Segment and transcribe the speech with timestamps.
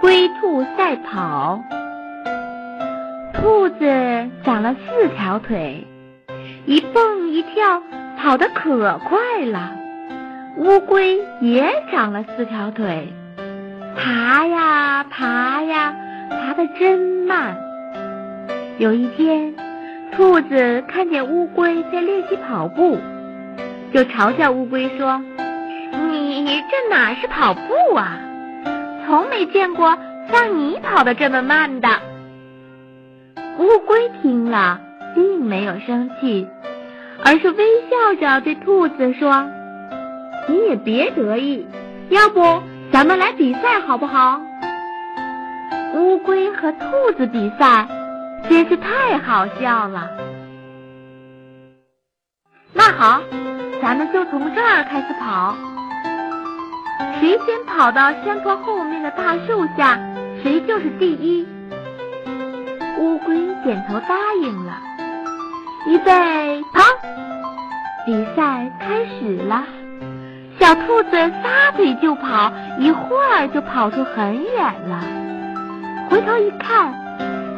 [0.00, 1.62] 龟兔赛跑。
[3.34, 5.86] 兔子长了四条腿，
[6.64, 7.82] 一蹦一跳，
[8.16, 9.72] 跑得可快了。
[10.56, 13.12] 乌龟也长了四条腿，
[13.94, 15.94] 爬呀爬呀，
[16.30, 17.56] 爬得真慢。
[18.78, 19.54] 有一天，
[20.12, 22.98] 兔子看见乌龟在练习跑步，
[23.92, 25.22] 就嘲笑乌龟说
[26.10, 28.18] ：“你这哪是跑步啊？
[29.10, 29.98] 从没见过
[30.30, 31.88] 像你跑得这么慢的。”
[33.58, 34.80] 乌龟听了，
[35.16, 36.46] 并没有生气，
[37.24, 39.50] 而是微笑着对兔子说。
[40.48, 41.66] 你也别得意，
[42.08, 44.40] 要不咱们来比赛好不好？
[45.94, 47.88] 乌龟和兔子比赛，
[48.48, 50.08] 真是太好笑了。
[52.72, 53.20] 那好，
[53.82, 55.56] 咱们就从这儿开始跑，
[57.18, 59.98] 谁先跑到山坡后面的大树下，
[60.42, 61.46] 谁就是第一。
[62.98, 64.78] 乌龟点头答应了，
[65.86, 66.82] 预备跑，
[68.04, 69.64] 比赛开始了。
[70.58, 75.02] 小兔子撒腿就跑，一会儿就跑出很远了。
[76.10, 76.92] 回头一看，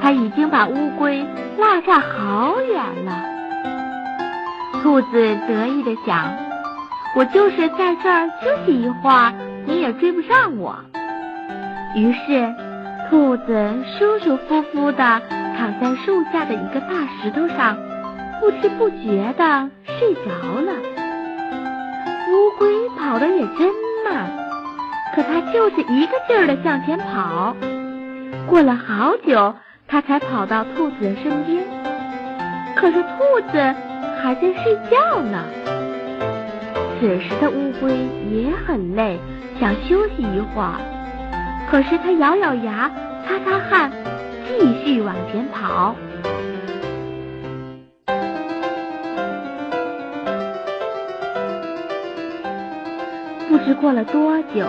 [0.00, 1.26] 它已经把乌龟
[1.58, 3.24] 落下好远了。
[4.82, 6.32] 兔子得意地想
[7.14, 9.32] ：“我就是在这儿休息一会儿，
[9.66, 10.76] 你也追不上我。”
[11.94, 12.54] 于是，
[13.10, 15.20] 兔子舒舒服服地
[15.58, 17.76] 躺在树下的一个大石头上，
[18.40, 20.72] 不知不觉地睡着了。
[22.30, 23.68] 乌龟跑得也真
[24.06, 24.30] 慢，
[25.14, 27.54] 可它就是一个劲儿的向前跑。
[28.46, 29.54] 过了好久，
[29.86, 31.62] 它才跑到兔子的身边。
[32.74, 33.74] 可是兔子
[34.22, 35.44] 还在睡觉呢。
[37.02, 37.90] 此时的乌龟
[38.30, 39.18] 也很累，
[39.58, 40.78] 想休息一会儿。
[41.68, 42.88] 可是它咬咬牙，
[43.26, 43.90] 擦擦汗，
[44.46, 45.96] 继续往前跑。
[53.48, 54.64] 不知过了多久，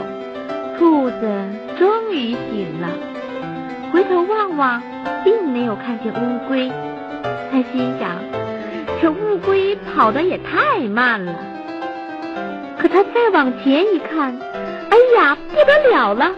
[0.79, 1.45] 兔子
[1.77, 2.89] 终于醒了，
[3.91, 4.81] 回头望望，
[5.23, 6.71] 并没有看见乌龟。
[7.51, 8.17] 他心想：
[8.99, 11.52] 这乌龟跑得也太慢了。
[12.83, 14.37] 可他再往前一看，
[14.89, 16.35] 哎呀，不得了了！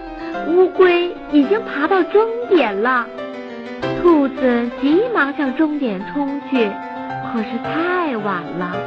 [0.47, 3.07] 乌龟已经爬到终点了。
[3.99, 6.69] 兔子急忙向终点冲去，
[7.33, 8.77] 可是太晚了，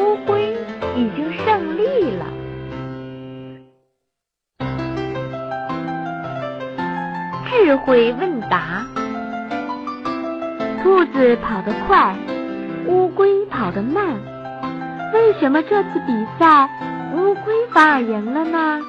[0.00, 0.52] 乌龟
[0.96, 2.26] 已经胜利了。
[7.48, 8.84] 智慧问答：
[10.82, 12.16] 兔子跑得快，
[12.88, 14.16] 乌龟跑得慢，
[15.12, 16.68] 为什么这次比赛
[17.14, 18.80] 乌龟反而赢了呢？